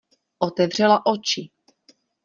[0.39, 1.49] Otevřela oči.